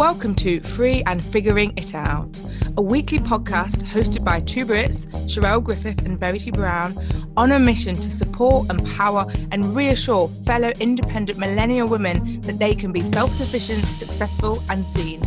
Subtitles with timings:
[0.00, 2.40] Welcome to Free and Figuring It Out,
[2.78, 6.96] a weekly podcast hosted by two Brits, Sherelle Griffith and Verity Brown,
[7.36, 12.92] on a mission to support, empower, and reassure fellow independent millennial women that they can
[12.92, 15.20] be self sufficient, successful, and seen.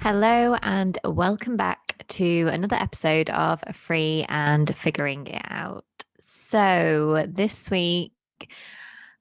[0.00, 5.84] Hello, and welcome back to another episode of Free and Figuring It Out.
[6.18, 8.12] So, this week,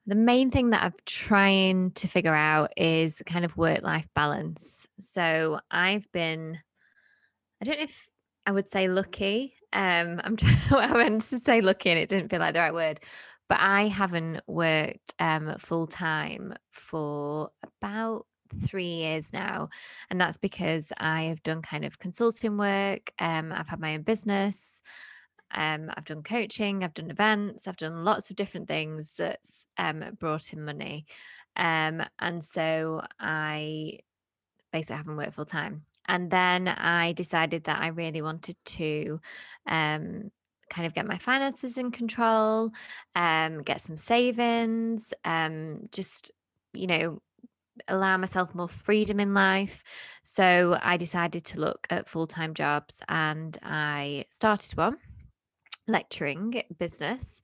[0.10, 4.88] the main thing that I'm trying to figure out is kind of work life balance.
[5.00, 6.58] So I've been,
[7.62, 8.08] I don't know if
[8.48, 9.54] I would say lucky.
[9.72, 10.36] Um, I'm
[10.72, 13.02] I went to say lucky and it didn't feel like the right word,
[13.48, 18.26] but I haven't worked um, full time for about
[18.66, 19.70] three years now.
[20.10, 23.12] And that's because I have done kind of consulting work.
[23.20, 24.82] Um, I've had my own business.
[25.52, 30.04] Um, I've done coaching, I've done events, I've done lots of different things that's um,
[30.20, 31.06] brought in money.
[31.56, 34.00] Um, and so I
[34.72, 35.86] basically haven't worked full time.
[36.08, 39.20] And then I decided that I really wanted to
[39.68, 40.32] um,
[40.70, 42.72] kind of get my finances in control,
[43.16, 46.32] um, get some savings, um, just,
[46.74, 47.22] you know,
[47.88, 49.84] allow myself more freedom in life.
[50.24, 54.98] So I decided to look at full time jobs and I started one
[55.90, 57.42] lecturing business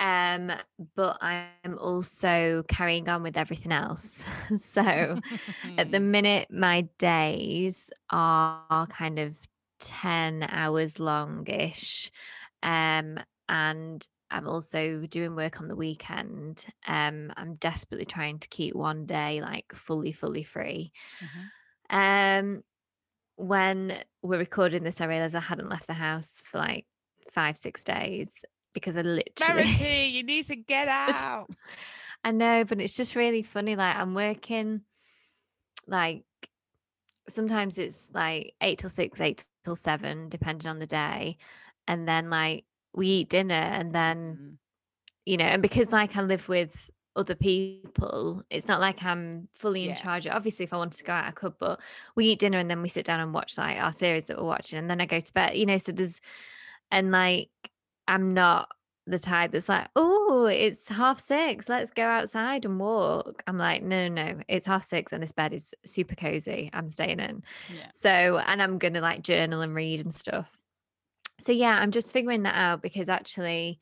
[0.00, 0.52] um
[0.94, 4.24] but i'm also carrying on with everything else.
[4.58, 5.18] So
[5.78, 9.36] at the minute my days are kind of
[9.80, 12.10] 10 hours longish
[12.62, 16.66] um and i'm also doing work on the weekend.
[16.86, 20.92] Um i'm desperately trying to keep one day like fully fully free.
[21.24, 21.96] Mm-hmm.
[21.98, 22.62] um
[23.36, 26.86] when we're recording this i realized i hadn't left the house for like
[27.30, 28.44] five, six days
[28.76, 29.62] because I literally.
[29.62, 31.48] Verity, you need to get out.
[32.22, 33.76] I know, but it's just really funny.
[33.76, 34.82] Like I'm working,
[35.86, 36.24] like
[37.28, 41.38] sometimes it's like eight till six, eight till seven, depending on the day,
[41.88, 44.56] and then like we eat dinner, and then mm.
[45.24, 48.42] you know, and because like I live with other people.
[48.50, 49.96] It's not like I'm fully in yeah.
[49.96, 50.26] charge.
[50.26, 51.80] Obviously, if I wanted to go out, I could, but
[52.14, 54.44] we eat dinner and then we sit down and watch like our series that we're
[54.44, 55.56] watching, and then I go to bed.
[55.56, 56.20] You know, so there's
[56.90, 57.50] and like,
[58.08, 58.68] I'm not
[59.06, 61.68] the type that's like, oh, it's half six.
[61.68, 63.42] Let's go outside and walk.
[63.46, 64.40] I'm like, no, no, no.
[64.48, 66.70] It's half six and this bed is super cozy.
[66.72, 67.42] I'm staying in.
[67.74, 67.86] Yeah.
[67.92, 70.50] So, and I'm going to like journal and read and stuff.
[71.38, 73.78] So, yeah, I'm just figuring that out because actually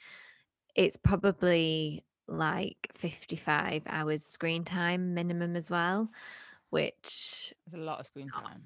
[0.74, 6.10] it's probably like 55 hours screen time minimum as well,
[6.70, 8.62] which is a lot of screen time.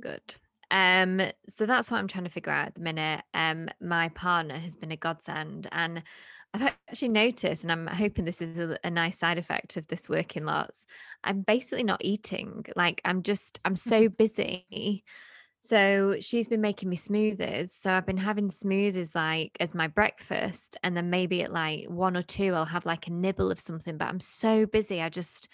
[0.00, 0.34] Good.
[0.70, 3.22] Um, so that's what I'm trying to figure out at the minute.
[3.34, 6.02] Um, my partner has been a godsend, and
[6.54, 10.08] I've actually noticed, and I'm hoping this is a, a, nice side effect of this
[10.08, 10.86] working lots.
[11.24, 12.64] I'm basically not eating.
[12.76, 15.04] Like I'm just, I'm so busy.
[15.58, 17.70] So she's been making me smoothies.
[17.70, 22.16] So I've been having smoothies like as my breakfast, and then maybe at like one
[22.16, 23.96] or two, I'll have like a nibble of something.
[23.96, 25.48] But I'm so busy, I just,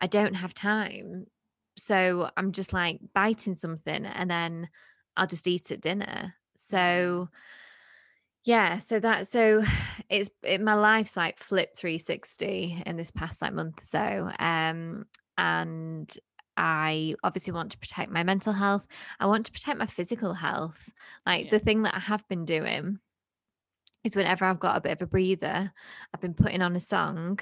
[0.00, 1.26] I don't have time
[1.76, 4.68] so I'm just like biting something and then
[5.16, 6.34] I'll just eat at dinner.
[6.56, 7.28] So
[8.44, 9.62] yeah, so that so
[10.08, 14.30] it's it, my life's like flipped 360 in this past like month or so.
[14.38, 15.06] Um
[15.38, 16.16] and
[16.56, 18.86] I obviously want to protect my mental health.
[19.20, 20.88] I want to protect my physical health.
[21.26, 21.50] Like yeah.
[21.50, 22.98] the thing that I have been doing
[24.04, 25.70] is whenever I've got a bit of a breather,
[26.14, 27.40] I've been putting on a song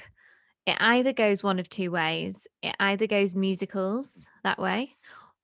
[0.65, 2.47] it either goes one of two ways.
[2.63, 4.93] It either goes musicals that way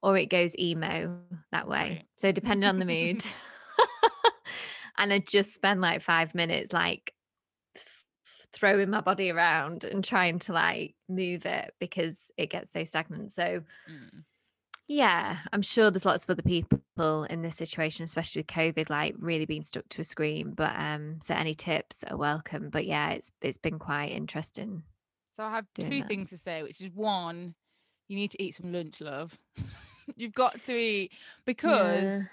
[0.01, 1.19] or it goes emo
[1.51, 1.77] that way.
[1.77, 2.05] Right.
[2.17, 3.25] So depending on the mood.
[4.97, 7.13] and I just spend like five minutes like
[8.53, 13.31] throwing my body around and trying to like move it because it gets so stagnant.
[13.31, 14.23] So mm.
[14.87, 19.15] yeah, I'm sure there's lots of other people in this situation, especially with COVID, like
[19.19, 20.53] really being stuck to a screen.
[20.53, 22.69] But um, so any tips are welcome.
[22.69, 24.83] But yeah, it's it's been quite interesting
[25.41, 26.07] so I have two that.
[26.07, 27.55] things to say, which is one,
[28.07, 29.35] you need to eat some lunch, love.
[30.15, 31.13] You've got to eat
[31.45, 32.23] because yeah.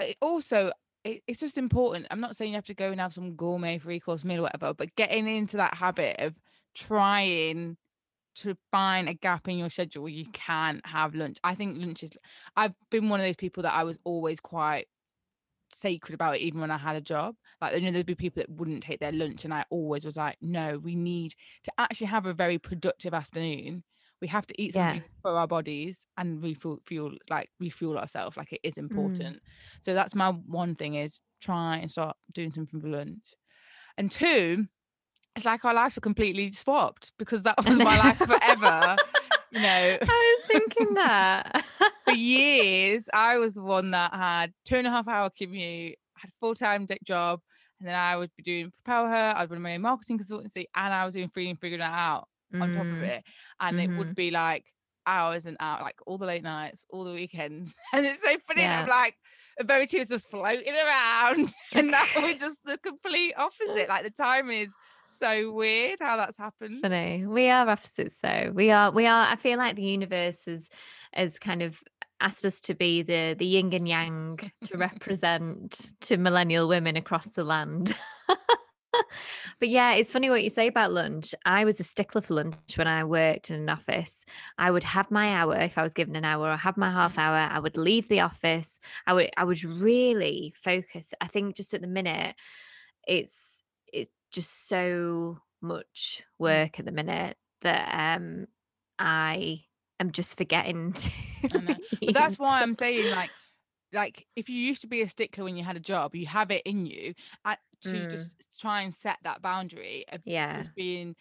[0.00, 0.70] it also
[1.04, 2.06] it, it's just important.
[2.10, 4.42] I'm not saying you have to go and have some gourmet three course meal or
[4.42, 6.34] whatever, but getting into that habit of
[6.74, 7.78] trying
[8.36, 11.38] to find a gap in your schedule where you can have lunch.
[11.42, 12.12] I think lunch is
[12.54, 14.88] I've been one of those people that I was always quite
[15.74, 17.36] sacred about it even when I had a job.
[17.60, 20.16] Like, you know, there'd be people that wouldn't take their lunch, and I always was
[20.16, 21.34] like, no, we need
[21.64, 23.84] to actually have a very productive afternoon.
[24.20, 25.20] We have to eat something yeah.
[25.22, 28.36] for our bodies and refuel, fuel, like refuel ourselves.
[28.36, 28.78] Like it is mm.
[28.78, 29.36] important.
[29.36, 29.40] Mm.
[29.82, 33.34] So that's my one thing is try and start doing something for lunch.
[33.98, 34.66] And two,
[35.36, 38.96] it's like our lives are completely swapped because that was my life forever.
[39.50, 41.63] you know, I was thinking that
[42.16, 46.34] years, I was the one that had two and a half hour commute, had a
[46.40, 47.40] full time job,
[47.80, 50.66] and then I would be doing Propel Her, I was running my own marketing consultancy,
[50.74, 52.62] and I was doing free and figuring it out mm.
[52.62, 53.02] on top of mm.
[53.02, 53.24] it.
[53.60, 53.92] And mm-hmm.
[53.92, 54.14] it would mm-hmm.
[54.14, 54.64] be like
[55.06, 57.74] hours and hours, like all the late nights, all the weekends.
[57.92, 58.62] And it's so funny.
[58.62, 58.80] Yeah.
[58.80, 59.16] I'm like,
[59.58, 63.88] a very two is just floating around, and now we're just the complete opposite.
[63.88, 64.74] Like the timing is
[65.06, 66.80] so weird how that's happened.
[66.82, 67.24] Funny.
[67.26, 68.50] We are opposites though.
[68.52, 70.68] We are we are I feel like the universe is
[71.16, 71.80] is kind of
[72.20, 77.28] asked us to be the the yin and yang to represent to millennial women across
[77.30, 77.94] the land.
[79.58, 81.34] but yeah, it's funny what you say about lunch.
[81.44, 84.24] I was a stickler for lunch when I worked in an office.
[84.58, 87.18] I would have my hour if I was given an hour, or have my half
[87.18, 87.36] hour.
[87.36, 88.78] I would leave the office.
[89.06, 91.12] I would I would really focus.
[91.20, 92.36] I think just at the minute,
[93.06, 93.62] it's
[93.92, 96.24] it's just so much mm.
[96.38, 98.46] work at the minute that um
[98.98, 99.64] I
[100.04, 101.10] am just forgetting to.
[102.12, 103.30] that's why I'm saying like
[103.92, 106.50] like if you used to be a stickler when you had a job, you have
[106.50, 107.14] it in you
[107.44, 108.10] at, to mm.
[108.10, 110.04] just try and set that boundary.
[110.24, 111.14] Yeah, being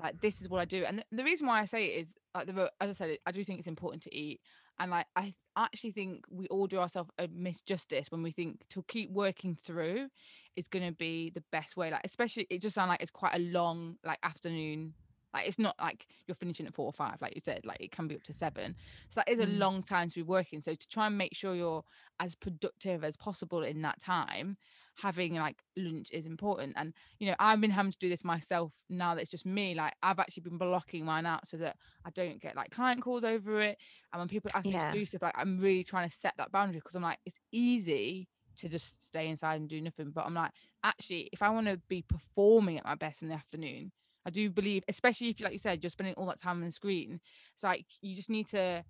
[0.00, 2.14] like this is what I do, and the, the reason why I say it is
[2.34, 4.40] like the as I said, I do think it's important to eat,
[4.78, 8.84] and like I actually think we all do ourselves a misjustice when we think to
[8.88, 10.08] keep working through
[10.56, 11.90] is going to be the best way.
[11.90, 14.94] Like especially, it just sounds like it's quite a long like afternoon
[15.34, 17.90] like it's not like you're finishing at four or five, like you said, like it
[17.90, 18.74] can be up to seven.
[19.10, 19.58] So that is a mm.
[19.58, 20.62] long time to be working.
[20.62, 21.84] So to try and make sure you're
[22.20, 24.56] as productive as possible in that time,
[24.96, 26.74] having like lunch is important.
[26.76, 29.74] And you know, I've been having to do this myself now that it's just me.
[29.74, 33.24] Like I've actually been blocking mine out so that I don't get like client calls
[33.24, 33.78] over it.
[34.12, 36.52] And when people ask me to do stuff, like I'm really trying to set that
[36.52, 40.10] boundary because I'm like, it's easy to just stay inside and do nothing.
[40.10, 40.50] But I'm like,
[40.82, 43.92] actually, if I want to be performing at my best in the afternoon,
[44.28, 46.66] I do believe, especially if, you like you said, you're spending all that time on
[46.66, 47.18] the screen.
[47.54, 48.84] It's like you just need to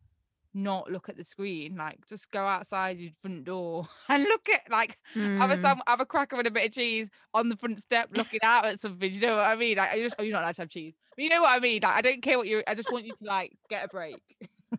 [0.53, 1.77] not look at the screen.
[1.77, 5.39] Like just go outside your front door and look at like mm.
[5.39, 5.63] have a hmm.
[5.63, 8.67] some have a cracker and a bit of cheese on the front step, looking out
[8.67, 9.13] at something.
[9.13, 9.79] You know what I mean?
[9.79, 11.61] Like I just oh, you're not allowed to have cheese, but you know what I
[11.61, 11.83] mean.
[11.85, 12.65] Like I don't care what you.
[12.67, 14.17] I just want you to like get a break.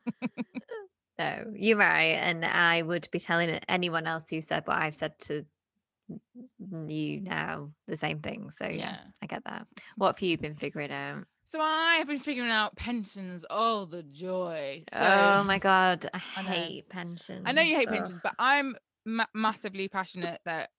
[1.19, 5.17] no, you're right, and I would be telling anyone else who said what I've said
[5.19, 5.45] to
[6.88, 8.51] you now the same thing.
[8.51, 9.67] So yeah, yeah, I get that.
[9.97, 11.25] What have you been figuring out?
[11.51, 13.44] So I have been figuring out pensions.
[13.50, 14.83] Oh, the joy!
[14.94, 17.44] So, oh my god, I, I hate pensions.
[17.45, 17.95] I know you hate Ugh.
[17.95, 18.75] pensions, but I'm
[19.06, 20.69] ma- massively passionate that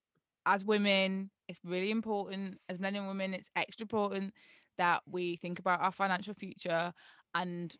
[0.47, 2.59] as women, it's really important.
[2.69, 4.33] As men and women, it's extra important
[4.79, 6.93] that we think about our financial future.
[7.35, 7.75] And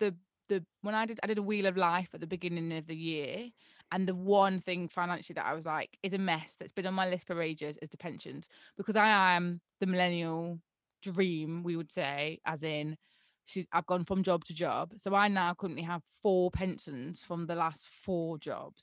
[0.00, 0.14] the
[0.48, 2.96] the when I did I did a wheel of life at the beginning of the
[2.96, 3.50] year,
[3.92, 6.94] and the one thing financially that I was like is a mess that's been on
[6.94, 10.58] my list for ages is the pensions because I am the millennial
[11.02, 12.96] dream, we would say, as in
[13.44, 14.94] she's I've gone from job to job.
[14.96, 18.82] So I now currently have four pensions from the last four jobs.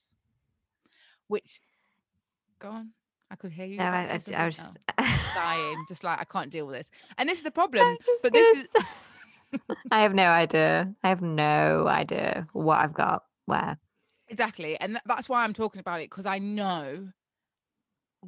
[1.28, 1.60] Which
[2.60, 2.92] go on.
[3.32, 3.78] I could hear you.
[3.78, 4.76] No, I, I, I, was
[5.36, 6.90] dying, just like I can't deal with this.
[7.18, 7.98] And this is the problem.
[8.24, 9.60] But this is
[9.92, 10.94] I have no idea.
[11.04, 13.78] I have no idea what I've got where.
[14.30, 14.80] Exactly.
[14.80, 17.10] And that's why I'm talking about it because I know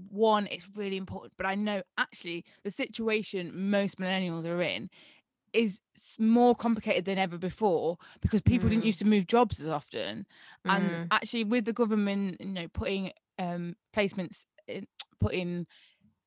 [0.09, 4.89] one, it's really important, but I know actually the situation most millennials are in
[5.53, 5.81] is
[6.17, 8.71] more complicated than ever before because people mm.
[8.71, 10.25] didn't used to move jobs as often
[10.63, 11.07] and mm.
[11.11, 14.87] actually with the government you know putting um placements in,
[15.19, 15.67] putting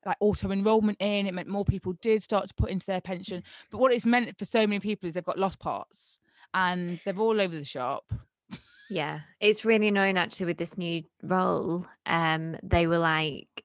[0.05, 3.41] like auto enrollment in it meant more people did start to put into their pension
[3.71, 6.19] but what it's meant for so many people is they've got lost parts
[6.53, 8.13] and they're all over the shop
[8.89, 11.85] yeah, it's really annoying actually with this new role.
[12.05, 13.63] Um, they were like,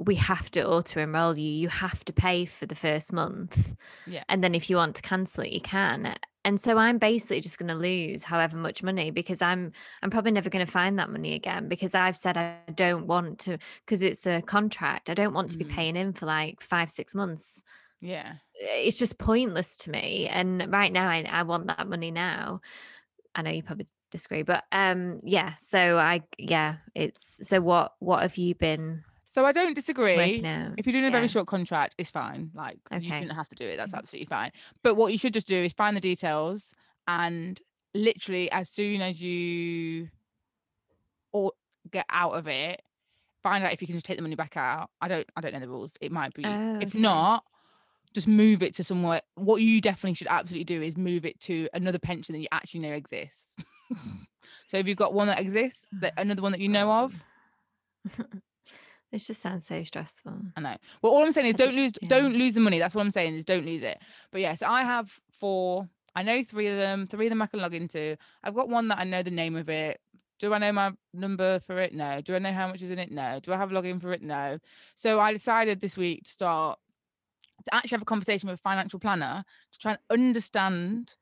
[0.00, 1.50] we have to auto enroll you.
[1.50, 3.74] You have to pay for the first month.
[4.06, 4.24] Yeah.
[4.30, 6.16] And then if you want to cancel it, you can.
[6.42, 10.32] And so I'm basically just going to lose however much money because I'm I'm probably
[10.32, 14.02] never going to find that money again because I've said I don't want to because
[14.02, 15.10] it's a contract.
[15.10, 15.66] I don't want to mm.
[15.68, 17.62] be paying in for like 5 6 months.
[18.00, 18.32] Yeah.
[18.54, 22.62] It's just pointless to me and right now I, I want that money now.
[23.34, 28.22] I know you probably disagree but um yeah so i yeah it's so what what
[28.22, 30.16] have you been so I don't disagree.
[30.76, 31.12] If you're doing a yeah.
[31.12, 32.50] very short contract, it's fine.
[32.52, 33.00] Like okay.
[33.00, 33.76] you shouldn't have to do it.
[33.76, 34.00] That's mm-hmm.
[34.00, 34.50] absolutely fine.
[34.82, 36.74] But what you should just do is find the details
[37.06, 37.60] and
[37.94, 40.08] literally as soon as you
[41.32, 41.52] or
[41.90, 42.82] get out of it,
[43.42, 44.90] find out if you can just take the money back out.
[45.00, 45.92] I don't I don't know the rules.
[46.00, 46.44] It might be.
[46.44, 47.44] Oh, if not,
[48.12, 49.22] just move it to somewhere.
[49.36, 52.80] What you definitely should absolutely do is move it to another pension that you actually
[52.80, 53.54] know exists.
[54.66, 55.88] so have you got one that exists?
[56.00, 57.22] That another one that you know of?
[59.12, 60.40] this just sounds so stressful.
[60.56, 60.76] I know.
[61.02, 62.08] Well, all I'm saying is don't lose yeah.
[62.08, 62.78] don't lose the money.
[62.78, 63.98] That's what I'm saying is don't lose it.
[64.32, 67.06] But yes, yeah, so I have four I know three of them.
[67.06, 68.16] Three of them I can log into.
[68.42, 70.00] I've got one that I know the name of it.
[70.38, 71.94] Do I know my number for it?
[71.94, 72.20] No.
[72.20, 73.12] Do I know how much is in it?
[73.12, 73.40] No.
[73.42, 74.22] Do I have a login for it?
[74.22, 74.58] No.
[74.94, 76.78] So I decided this week to start
[77.66, 81.14] to actually have a conversation with a financial planner to try and understand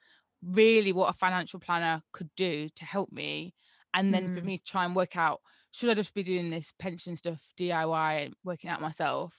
[0.42, 3.54] really what a financial planner could do to help me.
[3.94, 4.38] And then mm.
[4.38, 5.40] for me to try and work out
[5.70, 9.34] should I just be doing this pension stuff DIY and working out myself,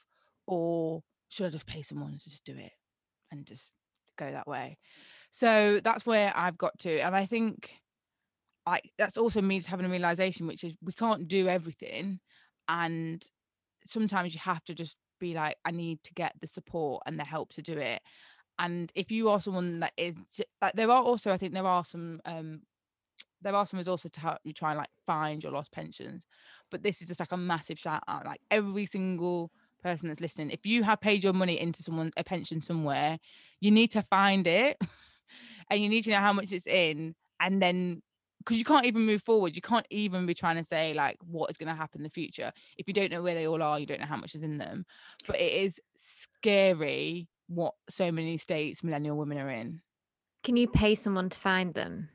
[0.47, 2.71] or should I just pay someone to just do it
[3.31, 3.69] and just
[4.17, 4.77] go that way?
[5.31, 6.99] So that's where I've got to.
[6.99, 7.71] And I think
[8.65, 12.19] like that's also me just having a realization, which is we can't do everything.
[12.67, 13.23] And
[13.85, 17.23] sometimes you have to just be like, I need to get the support and the
[17.23, 18.01] help to do it.
[18.59, 20.15] And if you are someone that is
[20.61, 22.61] like there are also, I think there are some um
[23.41, 26.25] there are some resources to help you try and like find your lost pensions.
[26.69, 28.25] But this is just like a massive shout out.
[28.25, 29.51] Like every single
[29.81, 33.17] person that's listening, if you have paid your money into someone's a pension somewhere,
[33.61, 34.77] you need to find it
[35.69, 38.01] and you need to know how much it's in and then
[38.39, 41.49] because you can't even move forward you can't even be trying to say like what
[41.49, 43.79] is going to happen in the future if you don't know where they all are
[43.79, 44.85] you don't know how much is in them
[45.27, 49.81] but it is scary what so many states millennial women are in
[50.43, 52.07] can you pay someone to find them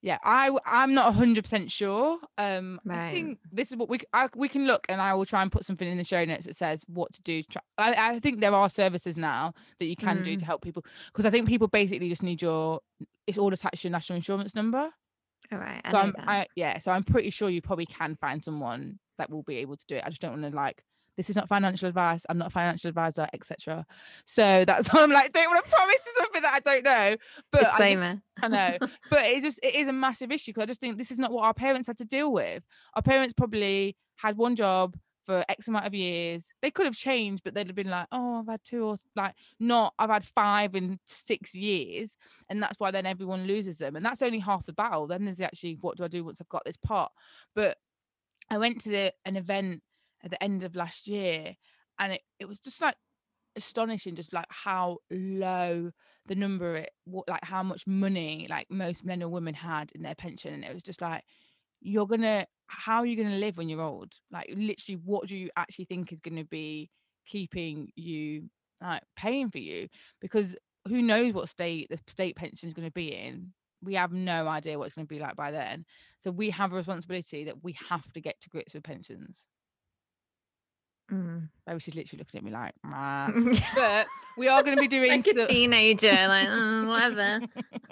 [0.00, 3.08] yeah i i'm not 100% sure um right.
[3.08, 5.52] i think this is what we I, we can look and i will try and
[5.52, 8.18] put something in the show notes that says what to do to try, I, I
[8.20, 10.24] think there are services now that you can mm.
[10.24, 12.80] do to help people because i think people basically just need your
[13.26, 14.90] it's all attached to your national insurance number
[15.52, 18.42] all right I so I'm, I, yeah so i'm pretty sure you probably can find
[18.42, 20.82] someone that will be able to do it i just don't want to like
[21.16, 22.24] this is not financial advice.
[22.28, 23.86] I'm not a financial advisor, etc.
[24.24, 27.16] So that's why I'm like, don't want to promise something that I don't know.
[27.50, 28.22] But disclaimer.
[28.42, 28.78] I, I know,
[29.10, 31.32] but it just it is a massive issue because I just think this is not
[31.32, 32.62] what our parents had to deal with.
[32.94, 36.46] Our parents probably had one job for X amount of years.
[36.62, 39.34] They could have changed, but they'd have been like, oh, I've had two or like
[39.58, 42.16] not, I've had five in six years.
[42.48, 43.96] And that's why then everyone loses them.
[43.96, 45.06] And that's only half the battle.
[45.06, 47.12] Then there's actually what do I do once I've got this pot?
[47.54, 47.78] But
[48.50, 49.82] I went to the, an event
[50.24, 51.54] at the end of last year
[51.98, 52.96] and it, it was just like
[53.56, 55.90] astonishing just like how low
[56.26, 56.90] the number it
[57.28, 60.74] like how much money like most men and women had in their pension and it
[60.74, 61.22] was just like
[61.80, 64.12] you're gonna how are you gonna live when you're old?
[64.32, 66.90] Like literally what do you actually think is gonna be
[67.26, 68.48] keeping you
[68.80, 69.88] like paying for you?
[70.20, 70.56] Because
[70.88, 73.52] who knows what state the state pension is going to be in?
[73.82, 75.84] We have no idea what it's going to be like by then.
[76.20, 79.42] So we have a responsibility that we have to get to grips with pensions
[81.12, 81.48] Mm.
[81.66, 82.74] Maybe she's literally looking at me like,
[83.74, 84.06] but
[84.36, 87.40] we are going to be doing like a teenager, like mm, whatever.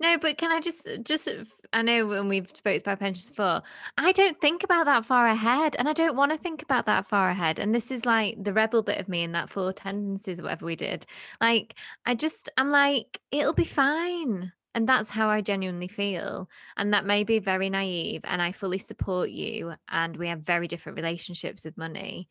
[0.00, 1.28] no, but can I just, just,
[1.72, 3.62] I know when we've spoke about pensions before,
[3.98, 7.08] I don't think about that far ahead, and I don't want to think about that
[7.08, 7.58] far ahead.
[7.58, 10.76] And this is like the rebel bit of me in that four tendencies, whatever we
[10.76, 11.06] did.
[11.40, 14.52] Like, I just, I'm like, it'll be fine.
[14.76, 16.50] And that's how I genuinely feel.
[16.76, 18.20] And that may be very naive.
[18.24, 19.72] And I fully support you.
[19.88, 22.28] And we have very different relationships with money.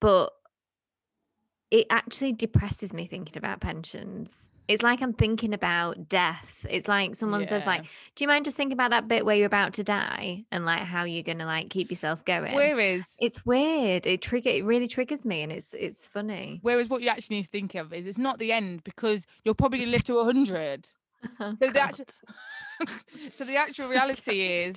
[0.00, 0.32] But
[1.70, 4.50] it actually depresses me thinking about pensions.
[4.68, 6.66] It's like I'm thinking about death.
[6.68, 7.84] It's like someone says, like,
[8.14, 10.82] do you mind just thinking about that bit where you're about to die and like
[10.82, 12.54] how you're gonna like keep yourself going?
[12.54, 14.06] Whereas It's weird.
[14.06, 16.58] It trigger it really triggers me and it's it's funny.
[16.60, 19.54] whereas what you actually need to think of is it's not the end because you're
[19.54, 20.86] probably gonna live to hundred.
[21.40, 22.04] Oh, so the actual,
[23.34, 24.76] so the actual reality is,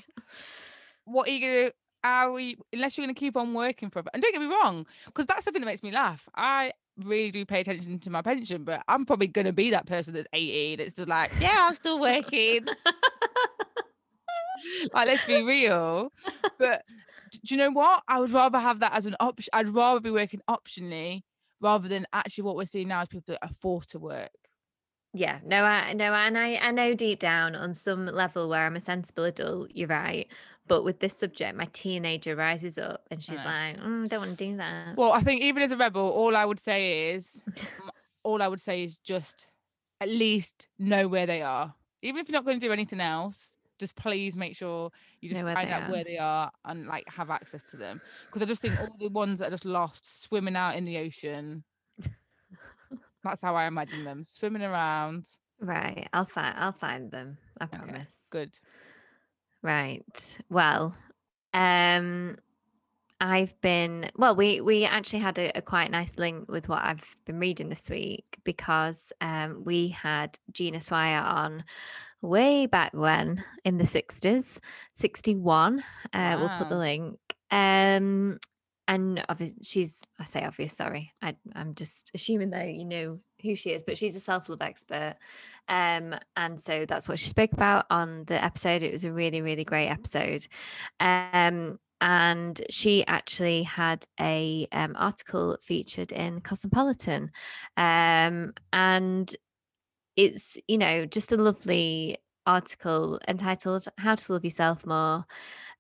[1.06, 1.72] what are you gonna?
[2.04, 2.58] Are we?
[2.74, 4.08] Unless you're gonna keep on working for it.
[4.14, 6.28] And don't get me wrong, because that's something that makes me laugh.
[6.36, 10.14] I really do pay attention to my pension, but I'm probably gonna be that person
[10.14, 12.66] that's 80 that's just like, yeah, I'm still working.
[14.94, 16.12] like, let's be real.
[16.58, 16.84] But
[17.32, 18.04] do you know what?
[18.08, 19.50] I would rather have that as an option.
[19.54, 21.24] I'd rather be working optionally
[21.62, 24.32] rather than actually what we're seeing now is people that are forced to work.
[25.14, 28.76] Yeah, no, I no, and I I know deep down on some level where I'm
[28.76, 30.28] a sensible adult, you're right.
[30.68, 34.46] But with this subject, my teenager rises up and she's like, mm, "Don't want to
[34.46, 37.38] do that." Well, I think even as a rebel, all I would say is,
[38.24, 39.48] all I would say is just
[40.00, 41.74] at least know where they are.
[42.02, 43.50] Even if you're not going to do anything else,
[43.80, 45.92] just please make sure you just find out are.
[45.92, 48.00] where they are and like have access to them.
[48.28, 51.00] Because I just think all the ones that are just lost, swimming out in the
[51.00, 51.64] ocean,
[53.24, 55.26] that's how I imagine them swimming around.
[55.60, 56.08] Right.
[56.14, 57.38] I'll find I'll find them.
[57.60, 58.28] I okay, promise.
[58.30, 58.58] Good.
[59.62, 60.38] Right.
[60.50, 60.96] Well,
[61.54, 62.38] um
[63.20, 67.06] I've been well, we we actually had a, a, quite nice link with what I've
[67.26, 71.64] been reading this week because um we had Gina Swire on
[72.22, 74.60] way back when in the 60s,
[74.96, 75.80] 61.
[75.80, 76.40] Uh wow.
[76.40, 77.20] we'll put the link.
[77.52, 78.40] Um
[78.92, 83.56] and obviously she's i say obvious sorry I, i'm just assuming that you know who
[83.56, 85.16] she is, but she's a self love expert.
[85.68, 88.84] Um, and so that's what she spoke about on the episode.
[88.84, 90.48] It was a really, really great episode.
[91.00, 97.32] Um, and she actually had a um, article featured in Cosmopolitan,
[97.78, 99.36] um, and
[100.16, 102.18] it's you know just a lovely
[102.48, 105.26] article entitled "How to Love Yourself More."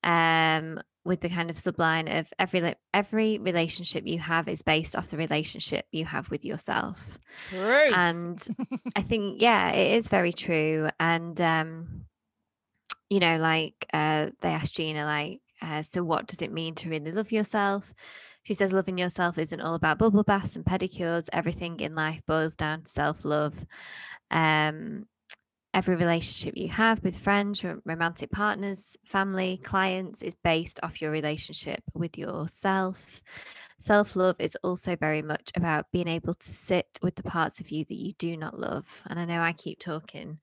[0.03, 5.09] Um, with the kind of subline of every every relationship you have is based off
[5.09, 7.17] the relationship you have with yourself.
[7.49, 7.91] True.
[7.93, 8.47] and
[8.95, 10.89] i think yeah it is very true.
[10.99, 12.05] And um
[13.09, 16.89] you know like uh they asked gina like uh, so what does it mean to
[16.89, 17.93] really love yourself?
[18.43, 21.29] She says loving yourself isn't all about bubble baths and pedicures.
[21.31, 23.53] Everything in life boils down to self-love.
[24.31, 25.05] Um
[25.73, 31.81] every relationship you have with friends, romantic partners, family, clients is based off your relationship
[31.93, 33.21] with yourself.
[33.79, 37.71] Self love is also very much about being able to sit with the parts of
[37.71, 38.85] you that you do not love.
[39.07, 40.39] And I know I keep talking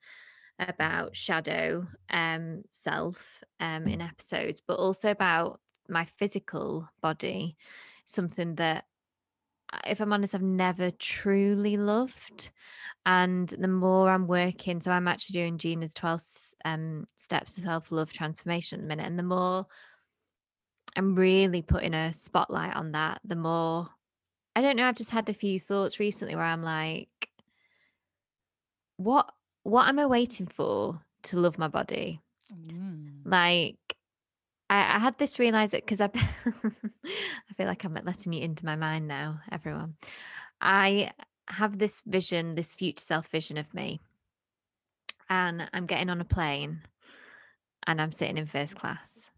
[0.59, 7.55] about shadow um, self um, in episodes, but also about my physical body,
[8.05, 8.85] something that,
[9.85, 12.49] if I'm honest, I've never truly loved
[13.05, 16.21] and the more i'm working so i'm actually doing gina's 12
[16.65, 19.65] um, steps to self-love transformation at the minute and the more
[20.95, 23.87] i'm really putting a spotlight on that the more
[24.55, 27.29] i don't know i've just had a few thoughts recently where i'm like
[28.97, 29.31] what
[29.63, 32.19] what am i waiting for to love my body
[32.53, 33.11] mm.
[33.25, 33.77] like
[34.69, 38.65] I, I had this realize it because I, I feel like I'm letting you into
[38.65, 39.95] my mind now, everyone.
[40.61, 41.11] I
[41.49, 43.99] have this vision, this future self vision of me.
[45.29, 46.81] And I'm getting on a plane
[47.85, 49.31] and I'm sitting in first class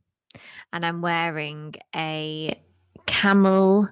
[0.72, 2.60] and I'm wearing a
[3.06, 3.89] camel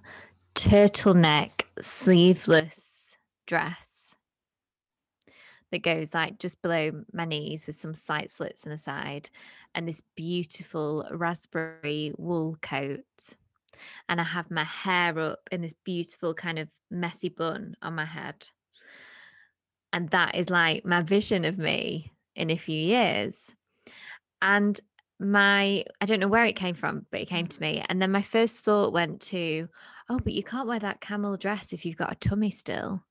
[0.55, 4.15] turtleneck sleeveless dress
[5.72, 9.29] that goes like just below my knees with some side slits on the side
[9.75, 13.03] and this beautiful raspberry wool coat
[14.07, 18.05] and I have my hair up in this beautiful kind of messy bun on my
[18.05, 18.48] head.
[19.92, 23.35] And that is like my vision of me in a few years.
[24.42, 24.79] And
[25.20, 27.83] my, I don't know where it came from, but it came to me.
[27.89, 29.68] And then my first thought went to,
[30.09, 33.03] oh, but you can't wear that camel dress if you've got a tummy still.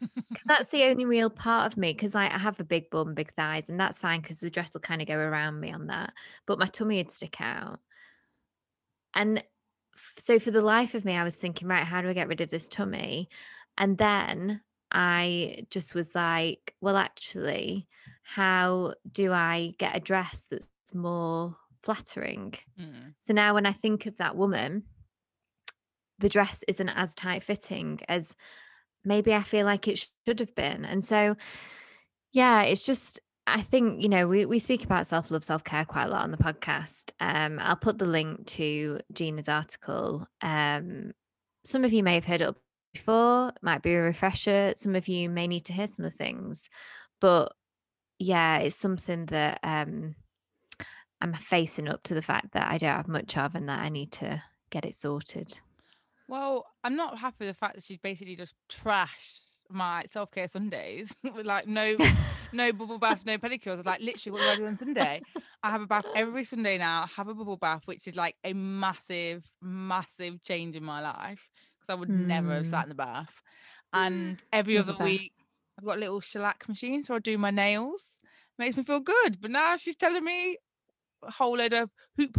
[0.30, 1.92] Because that's the only real part of me.
[1.92, 4.72] Because I, I have a big bum, big thighs, and that's fine because the dress
[4.72, 6.14] will kind of go around me on that.
[6.46, 7.80] But my tummy would stick out.
[9.12, 9.44] And
[10.16, 12.40] so for the life of me, I was thinking, right, how do I get rid
[12.40, 13.28] of this tummy?
[13.78, 14.60] And then
[14.92, 17.86] I just was like, well, actually,
[18.22, 22.54] how do I get a dress that's more flattering?
[22.78, 23.14] Mm.
[23.20, 24.84] So now when I think of that woman,
[26.18, 28.34] the dress isn't as tight fitting as
[29.04, 30.84] maybe I feel like it should have been.
[30.84, 31.36] And so,
[32.32, 35.84] yeah, it's just I think, you know, we, we speak about self love, self care
[35.84, 37.10] quite a lot on the podcast.
[37.20, 40.26] Um, I'll put the link to Gina's article.
[40.40, 41.12] Um,
[41.64, 42.54] some of you may have heard it
[42.94, 44.72] before, might be a refresher.
[44.76, 46.68] Some of you may need to hear some of the things.
[47.20, 47.52] But
[48.18, 50.14] yeah, it's something that um,
[51.20, 53.88] I'm facing up to the fact that I don't have much of and that I
[53.88, 55.58] need to get it sorted.
[56.28, 60.48] Well, I'm not happy with the fact that she's basically just trashed my self care
[60.48, 61.96] Sundays with like no
[62.52, 63.72] no bubble bath, no pedicures.
[63.72, 65.22] I was like, literally, what do I do on Sunday?
[65.62, 67.02] I have a bath every Sunday now.
[67.02, 71.48] I have a bubble bath, which is like a massive, massive change in my life
[71.78, 72.26] because I would mm.
[72.26, 72.82] never have sat hmm.
[72.84, 73.32] in the bath.
[73.92, 75.32] And every other week,
[75.78, 78.02] I've got a little shellac machine, so I do my nails.
[78.58, 79.40] Makes me feel good.
[79.40, 80.58] But now she's telling me
[81.22, 82.36] a whole load of hoop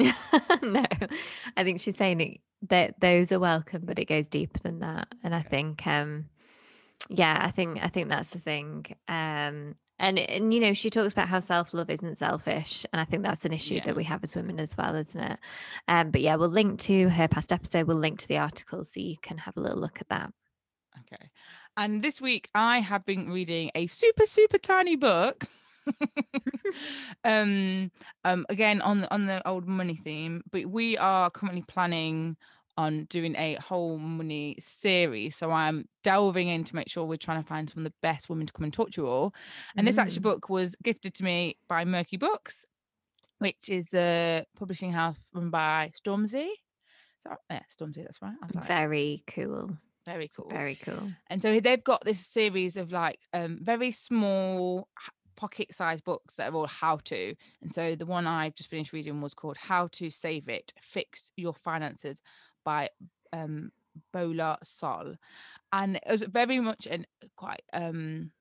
[0.62, 0.86] no,
[1.56, 5.08] I think she's saying it that those are welcome, but it goes deeper than that.
[5.22, 6.26] And I think, um,
[7.08, 8.86] yeah, I think I think that's the thing.
[9.08, 13.04] Um, and and you know, she talks about how self love isn't selfish, and I
[13.04, 13.84] think that's an issue yeah.
[13.84, 15.38] that we have as women as well, isn't it?
[15.88, 17.86] Um, but yeah, we'll link to her past episode.
[17.86, 20.32] We'll link to the article so you can have a little look at that.
[21.00, 21.30] Okay.
[21.76, 25.44] And this week I have been reading a super super tiny book.
[27.24, 27.90] um
[28.24, 32.36] um again on the on the old money theme but we are currently planning
[32.76, 37.42] on doing a whole money series so i'm delving in to make sure we're trying
[37.42, 39.34] to find some of the best women to come and talk to you all
[39.76, 39.90] and mm.
[39.90, 40.24] this actually mm.
[40.24, 42.64] book was gifted to me by Merky Books
[43.38, 46.48] which is the publishing house run by stormzy
[47.22, 49.70] so, yeah stormzy that's right like, very cool
[50.06, 54.88] very cool very cool and so they've got this series of like um very small
[55.40, 57.34] pocket sized books that are all how to.
[57.62, 61.32] And so the one I've just finished reading was called How to Save It Fix
[61.36, 62.20] Your Finances
[62.64, 62.90] by
[63.32, 63.72] um,
[64.12, 65.14] Bola Sol.
[65.72, 68.32] And it was very much an quite um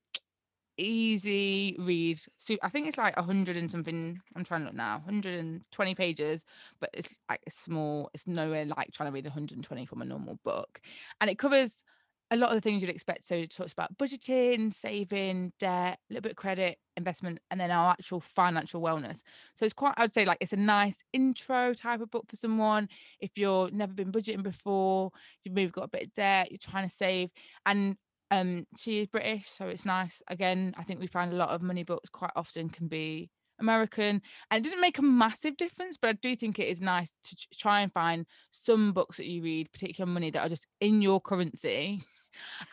[0.79, 2.19] easy read.
[2.38, 4.19] So I think it's like a hundred and something.
[4.36, 6.45] I'm trying to look now, 120 pages,
[6.79, 8.10] but it's like small.
[8.13, 10.82] It's nowhere like trying to read 120 from a normal book,
[11.21, 11.84] and it covers
[12.31, 13.25] a lot of the things you'd expect.
[13.25, 17.71] So it talks about budgeting, saving, debt, a little bit of credit, investment, and then
[17.71, 19.21] our actual financial wellness.
[19.55, 22.87] So it's quite, I'd say, like it's a nice intro type of book for someone.
[23.19, 25.11] If you've never been budgeting before,
[25.43, 27.29] you've maybe got a bit of debt, you're trying to save,
[27.65, 27.95] and
[28.31, 30.21] um, she is British, so it's nice.
[30.27, 34.21] Again, I think we find a lot of money books quite often can be American,
[34.51, 37.35] and it doesn't make a massive difference, but I do think it is nice to
[37.57, 41.01] try and find some books that you read, particularly on money, that are just in
[41.01, 42.01] your currency.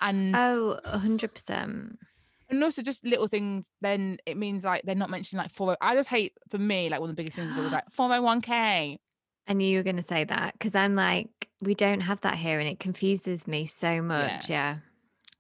[0.00, 1.96] And oh, 100%.
[2.48, 5.72] And also just little things, then it means like they're not mentioning like four.
[5.72, 7.90] Oh, I just hate for me, like one of the biggest things is always like
[7.92, 8.98] 401k.
[9.48, 11.28] I knew you were going to say that because I'm like,
[11.60, 14.50] we don't have that here and it confuses me so much.
[14.50, 14.74] Yeah.
[14.74, 14.76] yeah.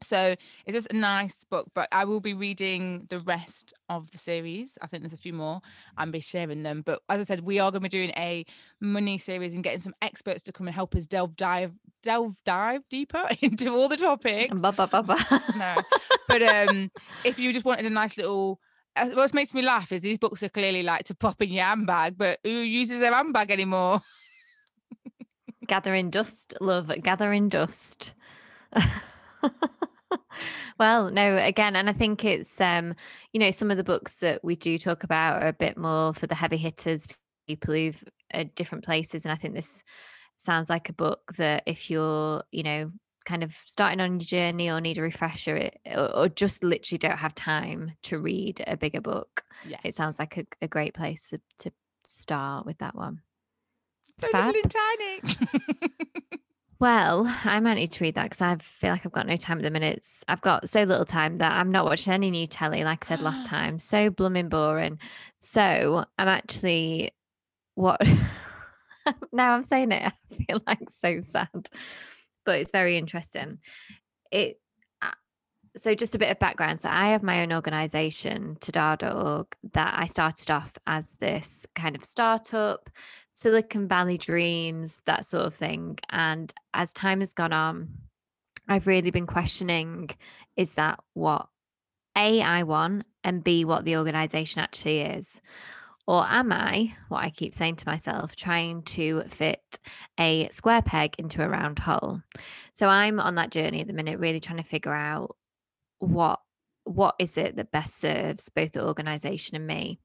[0.02, 4.18] So it's just a nice book, but I will be reading the rest of the
[4.18, 4.76] series.
[4.82, 5.60] I think there's a few more
[5.96, 6.82] and be sharing them.
[6.84, 8.44] But as I said, we are going to be doing a
[8.80, 12.82] money series and getting some experts to come and help us delve dive delve dive
[12.90, 14.60] deeper into all the topics.
[14.60, 15.42] Ba, ba, ba, ba.
[15.56, 15.82] no,
[16.28, 16.90] but um,
[17.24, 18.60] if you just wanted a nice little
[18.96, 21.64] uh, what makes me laugh is these books are clearly like to pop in your
[21.64, 24.00] handbag, but who uses their handbag anymore?
[25.66, 28.14] gathering dust, love, gathering dust.
[30.78, 32.94] well, no, again, and I think it's um,
[33.32, 36.14] you know, some of the books that we do talk about are a bit more
[36.14, 37.06] for the heavy hitters,
[37.46, 39.24] people who've at different places.
[39.24, 39.82] And I think this
[40.38, 42.90] sounds like a book that if you're, you know,
[43.24, 46.98] kind of starting on your journey or need a refresher it, or, or, just literally
[46.98, 49.80] don't have time to read a bigger book, yes.
[49.84, 51.72] it sounds like a, a great place to, to
[52.06, 53.20] start with that one.
[54.20, 54.54] So Fab.
[54.54, 56.38] little and tiny.
[56.78, 59.58] Well, I might need to read that because I feel like I've got no time
[59.58, 60.24] at the minutes.
[60.28, 63.22] I've got so little time that I'm not watching any new telly, like I said
[63.22, 63.78] last time.
[63.78, 64.98] So blooming boring.
[65.38, 67.12] So I'm actually
[67.76, 68.00] what
[69.32, 71.68] now I'm saying it, I feel like so sad.
[72.44, 73.58] But it's very interesting.
[74.30, 74.60] It
[75.76, 76.80] so just a bit of background.
[76.80, 82.04] So I have my own organization, Tadar.org, that I started off as this kind of
[82.04, 82.88] startup
[83.34, 85.98] Silicon Valley dreams, that sort of thing.
[86.08, 87.88] And as time has gone on,
[88.68, 90.10] I've really been questioning
[90.56, 91.48] is that what
[92.16, 95.40] A, I want, and B, what the organization actually is?
[96.08, 99.60] Or am I, what I keep saying to myself, trying to fit
[100.18, 102.22] a square peg into a round hole?
[102.72, 105.36] So I'm on that journey at the minute, really trying to figure out
[106.06, 106.40] what
[106.86, 109.98] what is it that best serves both the organization and me.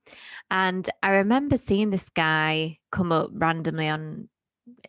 [0.50, 4.30] And i remember seeing this guy come up randomly on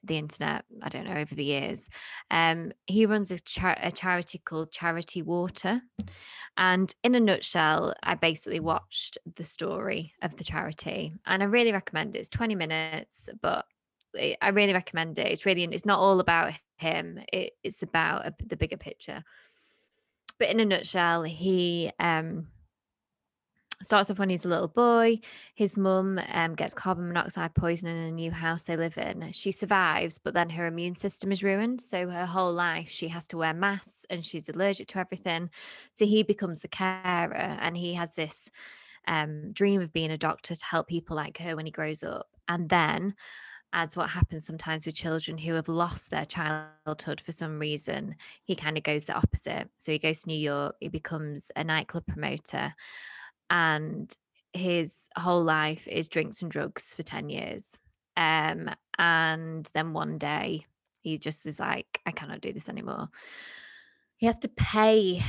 [0.04, 1.88] the internet i don't know over the years.
[2.30, 5.82] Um he runs a, char- a charity called charity water.
[6.56, 11.12] And in a nutshell i basically watched the story of the charity.
[11.26, 12.20] And i really recommend it.
[12.20, 13.66] It's 20 minutes but
[14.42, 15.28] I really recommend it.
[15.28, 17.18] It's really, it's not all about him.
[17.32, 19.24] It, it's about a, the bigger picture
[20.42, 22.48] but in a nutshell, he um,
[23.80, 25.20] starts off when he's a little boy.
[25.54, 29.30] His mum um, gets carbon monoxide poisoning in a new house they live in.
[29.30, 31.80] She survives, but then her immune system is ruined.
[31.80, 35.48] So her whole life she has to wear masks and she's allergic to everything.
[35.92, 38.50] So he becomes the carer and he has this
[39.06, 42.26] um, dream of being a doctor to help people like her when he grows up.
[42.48, 43.14] And then
[43.72, 48.54] as what happens sometimes with children who have lost their childhood for some reason, he
[48.54, 49.68] kind of goes the opposite.
[49.78, 52.74] So he goes to New York, he becomes a nightclub promoter,
[53.50, 54.12] and
[54.52, 57.78] his whole life is drinks and drugs for 10 years.
[58.16, 60.66] Um, and then one day
[61.00, 63.08] he just is like, I cannot do this anymore.
[64.16, 65.22] He has to pay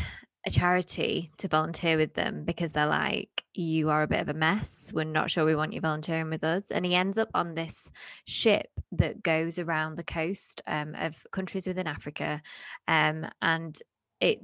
[0.46, 4.34] a charity to volunteer with them because they're like, you are a bit of a
[4.34, 4.92] mess.
[4.94, 6.72] We're not sure we want you volunteering with us.
[6.72, 7.92] And he ends up on this
[8.26, 12.42] ship that goes around the coast um, of countries within Africa.
[12.88, 13.78] Um, and
[14.20, 14.40] it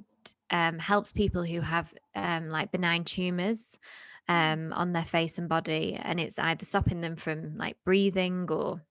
[0.52, 3.80] um, helps people who have um, like benign tumors
[4.28, 6.00] um, on their face and body.
[6.02, 8.82] And it's either stopping them from like breathing or,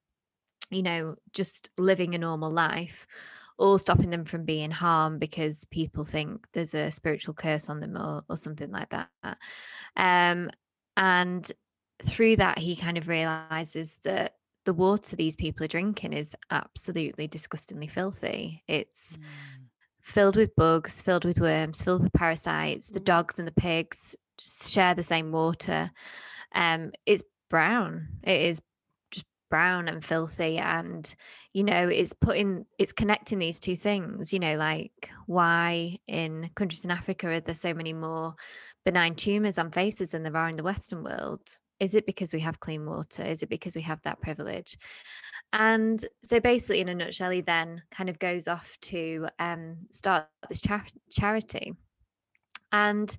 [0.71, 3.07] you know, just living a normal life
[3.59, 7.97] or stopping them from being harmed because people think there's a spiritual curse on them
[7.97, 9.09] or, or something like that.
[9.97, 10.51] Um,
[10.97, 11.51] and
[12.05, 17.27] through that, he kind of realizes that the water these people are drinking is absolutely
[17.27, 18.62] disgustingly filthy.
[18.68, 19.23] It's mm.
[20.03, 22.88] filled with bugs, filled with worms, filled with parasites.
[22.90, 23.05] The mm.
[23.05, 25.90] dogs and the pigs share the same water.
[26.55, 28.09] Um, it's brown.
[28.23, 28.62] It is
[29.51, 31.15] brown and filthy and
[31.53, 36.85] you know it's putting it's connecting these two things you know like why in countries
[36.85, 38.35] in africa are there so many more
[38.89, 41.41] benign tumors on faces than there are in the western world?
[41.79, 43.23] Is it because we have clean water?
[43.23, 44.79] Is it because we have that privilege?
[45.53, 50.27] And so basically in a nutshell he then kind of goes off to um, start
[50.49, 51.75] this char- charity.
[52.73, 53.15] And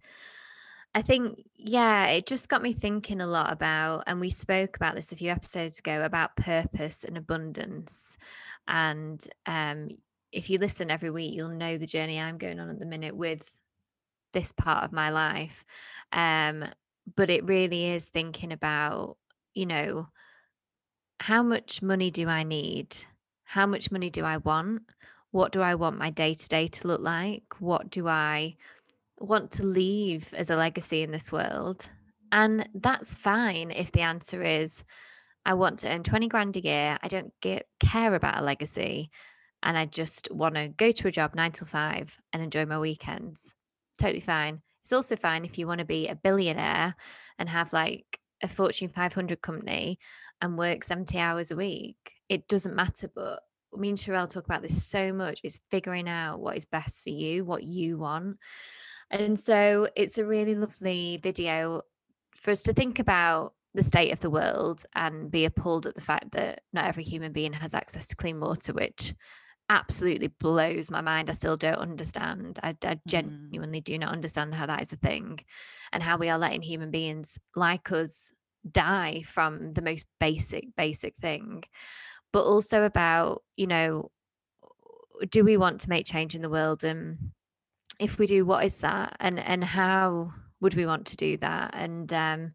[0.95, 4.95] I think, yeah, it just got me thinking a lot about, and we spoke about
[4.95, 8.17] this a few episodes ago about purpose and abundance.
[8.67, 9.89] And um,
[10.31, 13.15] if you listen every week, you'll know the journey I'm going on at the minute
[13.15, 13.43] with
[14.33, 15.63] this part of my life.
[16.11, 16.65] Um,
[17.15, 19.17] but it really is thinking about,
[19.53, 20.07] you know,
[21.19, 22.95] how much money do I need?
[23.43, 24.83] How much money do I want?
[25.31, 27.43] What do I want my day to day to look like?
[27.59, 28.55] What do I
[29.19, 31.89] want to leave as a legacy in this world.
[32.31, 34.83] And that's fine if the answer is,
[35.45, 36.97] I want to earn 20 grand a year.
[37.01, 39.09] I don't get, care about a legacy.
[39.63, 42.79] And I just want to go to a job nine till five and enjoy my
[42.79, 43.53] weekends.
[43.99, 44.61] Totally fine.
[44.83, 46.95] It's also fine if you want to be a billionaire
[47.37, 48.05] and have like
[48.41, 49.99] a Fortune 500 company
[50.41, 51.97] and work 70 hours a week.
[52.29, 53.09] It doesn't matter.
[53.13, 53.41] But
[53.75, 57.09] me and Sharelle talk about this so much is figuring out what is best for
[57.09, 58.37] you, what you want.
[59.11, 61.81] And so it's a really lovely video
[62.35, 66.01] for us to think about the state of the world and be appalled at the
[66.01, 69.13] fact that not every human being has access to clean water, which
[69.69, 71.29] absolutely blows my mind.
[71.29, 72.59] I still don't understand.
[72.63, 72.99] I, I mm.
[73.07, 73.83] genuinely mm.
[73.83, 75.39] do not understand how that is a thing
[75.91, 78.33] and how we are letting human beings like us
[78.69, 81.63] die from the most basic, basic thing.
[82.33, 84.11] But also about, you know,
[85.29, 87.31] do we want to make change in the world and
[87.99, 89.15] if we do what is that?
[89.19, 91.71] And and how would we want to do that?
[91.73, 92.53] And um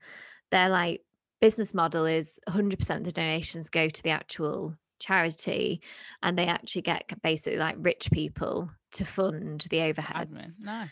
[0.51, 1.03] their like
[1.41, 5.83] business model is 100% of the donations go to the actual charity
[6.23, 10.31] and they actually get basically like rich people to fund the overheads.
[10.31, 10.65] Admin.
[10.65, 10.89] nice.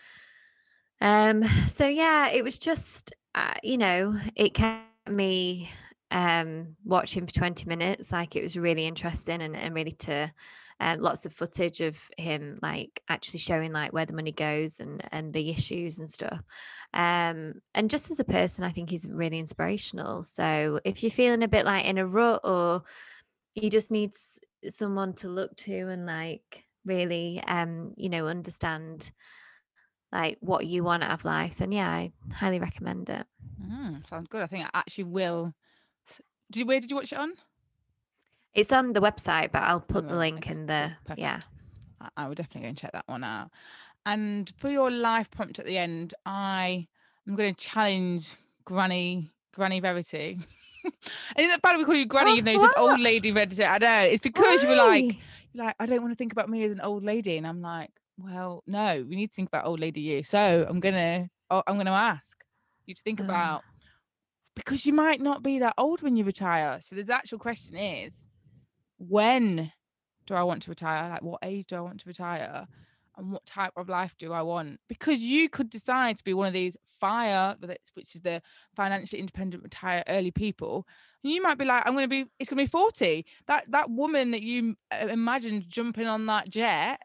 [1.01, 5.71] Um so yeah it was just uh, you know it kept me
[6.11, 8.13] um watching for 20 minutes.
[8.13, 10.31] Like it was really interesting and, and really to
[10.81, 15.03] um, lots of footage of him like actually showing like where the money goes and
[15.13, 16.41] and the issues and stuff.
[16.95, 20.23] Um and just as a person i think he's really inspirational.
[20.23, 22.83] So if you're feeling a bit like in a rut or
[23.55, 24.13] you just need
[24.69, 29.11] someone to look to and like really um you know understand
[30.13, 33.27] like what you want out of life then yeah i highly recommend it.
[33.63, 34.43] Mm, sounds good.
[34.43, 35.55] I think i actually will
[36.51, 37.33] did you, where did you watch it on
[38.55, 41.21] it's on the website, but I'll put the link in the Perfect.
[41.21, 41.41] yeah.
[42.17, 43.51] I will definitely go and check that one out.
[44.05, 46.89] And for your life prompt at the end, I
[47.29, 48.35] am going to challenge
[48.65, 50.39] Granny Granny Verity.
[50.85, 50.93] is
[51.37, 53.65] it bad we call you Granny, even though you're just old lady Verity?
[53.65, 54.63] I know it's because Why?
[54.63, 55.17] you were like,
[55.55, 57.91] like I don't want to think about me as an old lady, and I'm like,
[58.19, 60.23] well, no, we need to think about old lady you.
[60.23, 62.43] So I'm gonna, oh, I'm gonna ask
[62.87, 63.25] you to think oh.
[63.25, 63.63] about
[64.57, 66.81] because you might not be that old when you retire.
[66.83, 68.13] So the actual question is,
[69.09, 69.73] when
[70.27, 71.09] do I want to retire?
[71.11, 72.67] Like, what age do I want to retire?
[73.17, 74.81] And what type of life do I want?
[74.89, 77.57] Because you could decide to be one of these fire,
[77.95, 78.41] which is the
[78.75, 80.87] financially independent retire early people.
[81.23, 83.27] And you might be like, I'm going to be, it's going to be 40.
[83.47, 87.01] That that woman that you uh, imagined jumping on that jet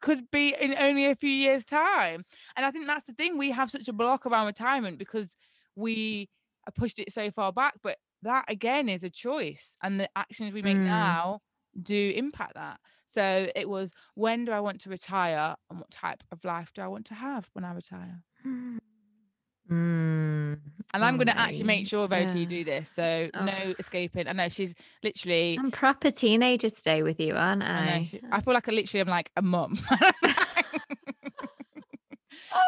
[0.00, 2.24] could be in only a few years' time.
[2.56, 3.36] And I think that's the thing.
[3.38, 5.36] We have such a block around retirement because
[5.76, 6.28] we
[6.74, 7.74] pushed it so far back.
[7.82, 10.84] But that again is a choice and the actions we make mm.
[10.84, 11.40] now
[11.80, 16.22] do impact that so it was when do i want to retire and what type
[16.30, 18.78] of life do i want to have when i retire mm.
[19.68, 20.58] and
[20.94, 22.38] i'm going to actually make sure Verity yeah.
[22.40, 23.44] you do this so oh.
[23.44, 28.02] no escaping i know she's literally i'm proper teenager stay with you aren't i I,
[28.02, 29.78] she, I feel like i literally am like a mum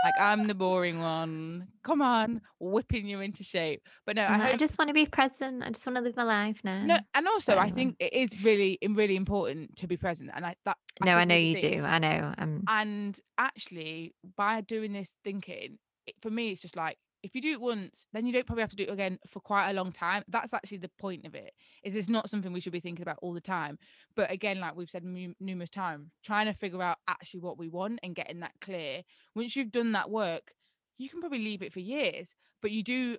[0.05, 1.69] like I'm the boring one.
[1.83, 3.83] Come on, whipping you into shape.
[4.07, 4.55] But no, I, hope...
[4.55, 5.63] I just want to be present.
[5.63, 6.85] I just want to live my life now.
[6.85, 7.57] No, and also.
[7.57, 10.31] I think it is really, really important to be present.
[10.35, 11.83] And I that I no, I know you do.
[11.83, 12.35] I know.
[12.39, 12.65] Um...
[12.69, 17.53] And actually, by doing this thinking, it, for me, it's just like if you do
[17.53, 19.91] it once, then you don't probably have to do it again for quite a long
[19.93, 20.25] time.
[20.29, 21.55] That's actually the point of it.
[21.83, 23.79] Is it's not something we should be thinking about all the time.
[24.15, 27.69] But again, like we've said m- numerous times, trying to figure out actually what we
[27.69, 29.03] want and getting that clear.
[29.35, 30.53] Once you've done that work,
[30.99, 33.17] you can probably leave it for years, but you do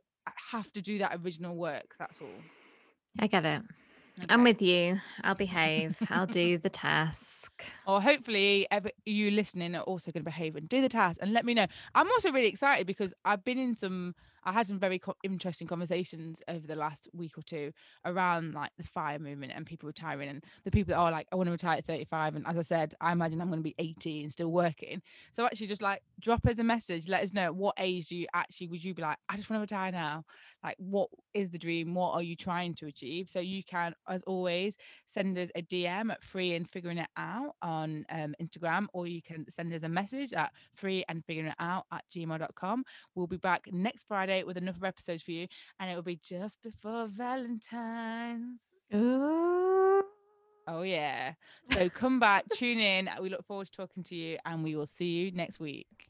[0.52, 1.96] have to do that original work.
[1.98, 2.28] That's all.
[3.20, 3.64] I get it.
[4.20, 4.28] Okay.
[4.30, 5.02] I'm with you.
[5.24, 5.98] I'll behave.
[6.12, 7.45] I'll do the task.
[7.86, 8.68] Or hopefully,
[9.06, 11.68] you listening are also going to behave and do the task and let me know.
[11.94, 14.16] I'm also really excited because I've been in some.
[14.46, 17.72] I had some very co- interesting conversations over the last week or two
[18.06, 21.36] around like the fire movement and people retiring and the people that are like, I
[21.36, 22.36] want to retire at 35.
[22.36, 25.02] And as I said, I imagine I'm going to be 80 and still working.
[25.32, 28.68] So actually just like drop us a message, let us know what age you actually
[28.68, 30.24] would you be like, I just want to retire now.
[30.64, 31.94] Like what is the dream?
[31.96, 33.30] What are you trying to achieve?
[33.30, 37.56] So you can, as always, send us a DM at free and figuring it out
[37.62, 41.56] on um, Instagram, or you can send us a message at free and figuring it
[41.60, 42.84] out at gmail.com.
[43.16, 45.48] We'll be back next Friday with another episode for you,
[45.80, 48.62] and it will be just before Valentine's.
[48.94, 50.04] Ooh.
[50.68, 51.34] Oh, yeah.
[51.66, 53.10] So come back, tune in.
[53.22, 56.10] We look forward to talking to you, and we will see you next week.